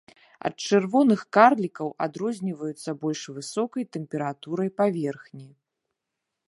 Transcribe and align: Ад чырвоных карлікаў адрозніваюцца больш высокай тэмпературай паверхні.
Ад 0.47 0.55
чырвоных 0.67 1.21
карлікаў 1.37 1.91
адрозніваюцца 2.05 2.89
больш 3.05 3.21
высокай 3.37 3.83
тэмпературай 3.97 4.69
паверхні. 4.81 5.49